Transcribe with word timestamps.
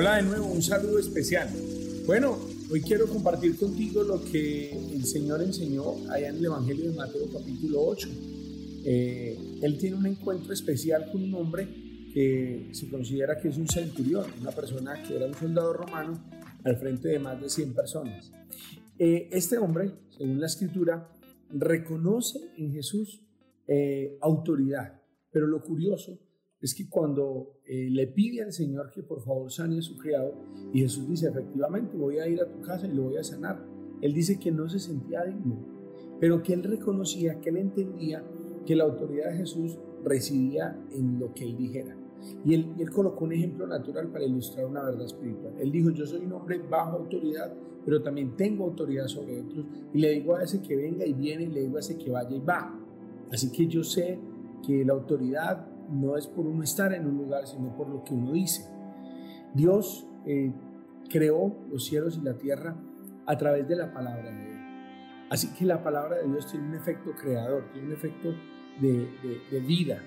Hola 0.00 0.14
de 0.14 0.22
nuevo, 0.22 0.46
un 0.46 0.62
saludo 0.62 1.00
especial. 1.00 1.48
Bueno, 2.06 2.38
hoy 2.70 2.80
quiero 2.82 3.08
compartir 3.08 3.58
contigo 3.58 4.04
lo 4.04 4.22
que 4.22 4.70
el 4.70 5.04
Señor 5.04 5.42
enseñó 5.42 6.08
allá 6.08 6.28
en 6.28 6.36
el 6.36 6.44
Evangelio 6.44 6.88
de 6.88 6.96
Mateo 6.96 7.28
capítulo 7.32 7.82
8. 7.82 8.08
Eh, 8.84 9.58
él 9.60 9.76
tiene 9.76 9.96
un 9.96 10.06
encuentro 10.06 10.52
especial 10.52 11.10
con 11.10 11.24
un 11.24 11.34
hombre 11.34 11.66
que 12.14 12.68
se 12.70 12.88
considera 12.88 13.40
que 13.40 13.48
es 13.48 13.58
un 13.58 13.66
centurión, 13.66 14.24
una 14.40 14.52
persona 14.52 15.02
que 15.02 15.16
era 15.16 15.26
un 15.26 15.34
soldado 15.34 15.72
romano 15.72 16.30
al 16.62 16.76
frente 16.76 17.08
de 17.08 17.18
más 17.18 17.40
de 17.40 17.50
100 17.50 17.74
personas. 17.74 18.30
Eh, 19.00 19.28
este 19.32 19.58
hombre, 19.58 19.94
según 20.16 20.40
la 20.40 20.46
escritura, 20.46 21.10
reconoce 21.50 22.38
en 22.56 22.72
Jesús 22.72 23.20
eh, 23.66 24.16
autoridad, 24.20 25.02
pero 25.32 25.48
lo 25.48 25.60
curioso 25.60 26.20
es 26.60 26.74
que 26.74 26.88
cuando 26.88 27.60
eh, 27.64 27.88
le 27.90 28.08
pide 28.08 28.42
al 28.42 28.52
Señor 28.52 28.90
que 28.90 29.02
por 29.02 29.22
favor 29.22 29.50
sane 29.50 29.78
a 29.78 29.82
su 29.82 29.96
criado, 29.96 30.34
y 30.72 30.80
Jesús 30.80 31.08
dice, 31.08 31.28
efectivamente, 31.28 31.96
voy 31.96 32.18
a 32.18 32.26
ir 32.26 32.40
a 32.40 32.48
tu 32.48 32.60
casa 32.60 32.86
y 32.86 32.94
lo 32.94 33.04
voy 33.04 33.16
a 33.16 33.24
sanar, 33.24 33.64
él 34.00 34.12
dice 34.12 34.38
que 34.38 34.50
no 34.50 34.68
se 34.68 34.78
sentía 34.78 35.24
digno, 35.24 35.56
pero 36.20 36.42
que 36.42 36.54
él 36.54 36.64
reconocía, 36.64 37.40
que 37.40 37.50
él 37.50 37.58
entendía 37.58 38.24
que 38.66 38.76
la 38.76 38.84
autoridad 38.84 39.30
de 39.30 39.38
Jesús 39.38 39.78
residía 40.04 40.78
en 40.92 41.18
lo 41.18 41.32
que 41.32 41.44
él 41.44 41.56
dijera. 41.56 41.96
Y 42.44 42.54
él, 42.54 42.74
él, 42.78 42.90
colocó 42.90 43.24
un 43.24 43.32
ejemplo 43.32 43.66
natural 43.66 44.08
para 44.08 44.24
ilustrar 44.24 44.66
una 44.66 44.82
verdad 44.82 45.06
espiritual. 45.06 45.54
Él 45.58 45.70
dijo, 45.70 45.90
yo 45.90 46.04
soy 46.04 46.26
un 46.26 46.32
hombre 46.32 46.58
bajo 46.58 46.98
autoridad, 46.98 47.54
pero 47.84 48.02
también 48.02 48.36
tengo 48.36 48.64
autoridad 48.64 49.06
sobre 49.06 49.40
otros. 49.40 49.64
Y 49.94 49.98
le 49.98 50.10
digo 50.10 50.34
a 50.34 50.42
ese 50.42 50.60
que 50.60 50.76
venga 50.76 51.06
y 51.06 51.12
viene, 51.12 51.44
y 51.44 51.48
le 51.48 51.60
digo 51.62 51.76
a 51.76 51.80
ese 51.80 51.96
que 51.96 52.10
vaya 52.10 52.36
y 52.36 52.40
va. 52.40 52.78
Así 53.30 53.50
que 53.52 53.66
yo 53.66 53.84
sé 53.84 54.18
que 54.66 54.84
la 54.84 54.92
autoridad 54.92 55.66
no 55.90 56.16
es 56.16 56.26
por 56.26 56.46
uno 56.46 56.62
estar 56.62 56.92
en 56.92 57.06
un 57.06 57.16
lugar, 57.16 57.46
sino 57.46 57.74
por 57.76 57.88
lo 57.88 58.04
que 58.04 58.14
uno 58.14 58.32
dice. 58.32 58.68
Dios 59.54 60.06
eh, 60.26 60.52
creó 61.08 61.56
los 61.70 61.84
cielos 61.86 62.18
y 62.18 62.24
la 62.24 62.34
tierra 62.34 62.76
a 63.26 63.36
través 63.36 63.66
de 63.68 63.76
la 63.76 63.92
palabra 63.92 64.30
de 64.30 64.52
Él. 64.52 64.58
Así 65.30 65.52
que 65.54 65.64
la 65.64 65.82
palabra 65.82 66.16
de 66.16 66.28
Dios 66.28 66.50
tiene 66.50 66.68
un 66.68 66.74
efecto 66.74 67.10
creador, 67.12 67.70
tiene 67.72 67.88
un 67.88 67.92
efecto 67.92 68.34
de, 68.80 69.08
de 69.50 69.60
vida. 69.60 69.98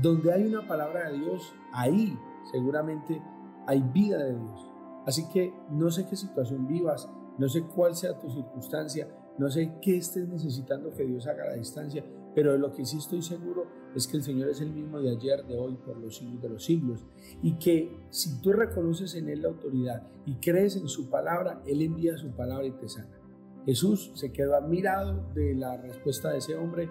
Donde 0.00 0.32
hay 0.32 0.46
una 0.46 0.66
palabra 0.66 1.10
de 1.10 1.18
Dios, 1.18 1.52
ahí 1.72 2.16
seguramente 2.50 3.20
hay 3.66 3.82
vida 3.82 4.18
de 4.24 4.34
Dios. 4.34 4.70
Así 5.06 5.28
que 5.32 5.52
no 5.70 5.90
sé 5.90 6.06
qué 6.06 6.16
situación 6.16 6.66
vivas, 6.66 7.08
no 7.38 7.48
sé 7.48 7.62
cuál 7.62 7.94
sea 7.94 8.18
tu 8.18 8.30
circunstancia, 8.30 9.08
no 9.38 9.50
sé 9.50 9.78
qué 9.80 9.96
estés 9.96 10.28
necesitando 10.28 10.92
que 10.92 11.04
Dios 11.04 11.26
haga 11.26 11.44
a 11.44 11.46
la 11.48 11.54
distancia, 11.54 12.04
pero 12.38 12.52
de 12.52 12.58
lo 12.60 12.72
que 12.72 12.84
sí 12.84 12.98
estoy 12.98 13.20
seguro 13.20 13.66
es 13.96 14.06
que 14.06 14.16
el 14.16 14.22
Señor 14.22 14.48
es 14.48 14.60
el 14.60 14.72
mismo 14.72 15.00
de 15.00 15.10
ayer, 15.10 15.44
de 15.44 15.58
hoy, 15.58 15.74
por 15.74 15.96
los 15.96 16.18
siglos 16.18 16.40
de 16.40 16.48
los 16.48 16.64
siglos. 16.64 17.04
Y 17.42 17.58
que 17.58 17.98
si 18.10 18.40
tú 18.40 18.52
reconoces 18.52 19.16
en 19.16 19.28
Él 19.28 19.42
la 19.42 19.48
autoridad 19.48 20.06
y 20.24 20.36
crees 20.36 20.76
en 20.76 20.86
su 20.86 21.10
palabra, 21.10 21.60
Él 21.66 21.82
envía 21.82 22.16
su 22.16 22.30
palabra 22.30 22.64
y 22.64 22.70
te 22.70 22.88
sana. 22.88 23.18
Jesús 23.66 24.12
se 24.14 24.30
quedó 24.30 24.54
admirado 24.54 25.32
de 25.34 25.56
la 25.56 25.78
respuesta 25.78 26.30
de 26.30 26.38
ese 26.38 26.54
hombre 26.54 26.88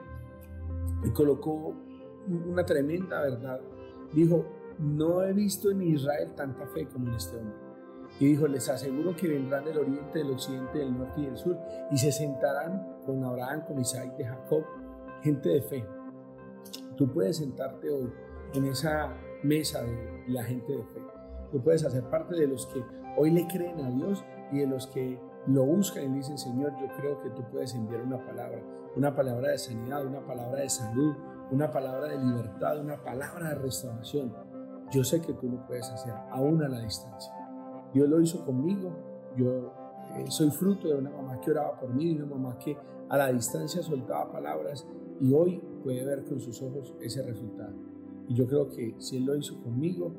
y 1.05 1.11
colocó 1.11 1.73
una 2.27 2.65
tremenda 2.65 3.21
verdad. 3.21 3.61
Dijo, 4.11 4.45
no 4.79 5.23
he 5.23 5.31
visto 5.31 5.71
en 5.71 5.81
Israel 5.81 6.33
tanta 6.35 6.67
fe 6.67 6.89
como 6.89 7.07
en 7.07 7.13
este 7.13 7.37
hombre. 7.37 7.55
Y 8.19 8.25
dijo, 8.25 8.47
les 8.49 8.67
aseguro 8.67 9.15
que 9.15 9.29
vendrán 9.29 9.63
del 9.63 9.77
oriente, 9.77 10.19
del 10.19 10.31
occidente, 10.31 10.79
del 10.79 10.97
norte 10.97 11.21
y 11.21 11.25
del 11.27 11.37
sur 11.37 11.57
y 11.89 11.97
se 11.97 12.11
sentarán 12.11 12.97
con 13.05 13.23
Abraham, 13.23 13.63
con 13.65 13.79
Isaac, 13.79 14.17
de 14.17 14.25
Jacob, 14.25 14.65
gente 15.27 15.49
de 15.49 15.61
fe 15.61 15.85
Tú 16.97 17.07
puedes 17.07 17.37
sentarte 17.37 17.91
hoy 17.91 18.11
en 18.53 18.65
esa 18.65 19.13
mesa 19.43 19.83
de 19.83 20.23
la 20.27 20.43
gente 20.43 20.75
de 20.75 20.83
fe. 20.83 20.99
Tú 21.51 21.61
puedes 21.61 21.85
hacer 21.85 22.03
parte 22.09 22.35
de 22.35 22.47
los 22.47 22.65
que 22.65 22.83
hoy 23.15 23.29
le 23.29 23.47
creen 23.47 23.79
a 23.85 23.89
Dios 23.91 24.25
y 24.51 24.59
de 24.59 24.67
los 24.67 24.87
que 24.87 25.19
lo 25.45 25.63
buscan 25.63 26.11
y 26.11 26.15
dicen, 26.15 26.39
Señor, 26.39 26.73
yo 26.81 26.87
creo 26.97 27.21
que 27.21 27.29
tú 27.29 27.43
puedes 27.51 27.75
enviar 27.75 28.01
una 28.01 28.25
palabra, 28.25 28.59
una 28.95 29.15
palabra 29.15 29.51
de 29.51 29.59
sanidad, 29.59 30.05
una 30.07 30.25
palabra 30.25 30.61
de 30.61 30.69
salud, 30.69 31.15
una 31.51 31.71
palabra 31.71 32.07
de 32.07 32.17
libertad, 32.17 32.79
una 32.79 32.97
palabra 33.03 33.49
de 33.49 33.55
restauración. 33.55 34.33
Yo 34.91 35.03
sé 35.03 35.21
que 35.21 35.33
tú 35.33 35.49
lo 35.49 35.67
puedes 35.67 35.87
hacer, 35.91 36.13
aún 36.31 36.63
a 36.63 36.67
la 36.67 36.79
distancia. 36.79 37.31
Dios 37.93 38.09
lo 38.09 38.19
hizo 38.19 38.43
conmigo. 38.43 38.91
Yo 39.35 39.71
eh, 40.15 40.25
soy 40.29 40.49
fruto 40.49 40.87
de 40.87 40.95
una 40.95 41.11
mamá 41.11 41.39
que 41.41 41.51
oraba 41.51 41.79
por 41.79 41.93
mí, 41.93 42.15
de 42.15 42.23
una 42.23 42.35
mamá 42.35 42.57
que 42.57 42.75
a 43.07 43.17
la 43.17 43.31
distancia 43.31 43.83
soltaba 43.83 44.31
palabras 44.31 44.85
y 45.19 45.33
hoy 45.33 45.61
puede 45.83 46.05
ver 46.05 46.23
con 46.23 46.39
sus 46.39 46.61
ojos 46.61 46.93
ese 47.01 47.21
resultado. 47.23 47.73
Y 48.27 48.33
yo 48.33 48.45
creo 48.47 48.69
que 48.69 48.95
si 48.97 49.17
Él 49.17 49.25
lo 49.25 49.35
hizo 49.35 49.61
conmigo, 49.61 50.11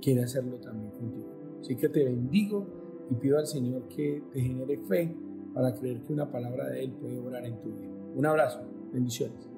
quiere 0.00 0.22
hacerlo 0.22 0.58
también 0.58 0.90
contigo. 0.90 1.28
Así 1.60 1.76
que 1.76 1.88
te 1.88 2.04
bendigo 2.04 2.66
y 3.10 3.14
pido 3.14 3.38
al 3.38 3.46
Señor 3.46 3.88
que 3.88 4.22
te 4.32 4.40
genere 4.40 4.78
fe 4.78 5.14
para 5.52 5.74
creer 5.74 6.02
que 6.02 6.12
una 6.12 6.30
palabra 6.30 6.68
de 6.68 6.84
Él 6.84 6.92
puede 6.92 7.18
obrar 7.18 7.44
en 7.44 7.60
tu 7.60 7.70
vida. 7.70 7.90
Un 8.14 8.26
abrazo, 8.26 8.60
bendiciones. 8.92 9.53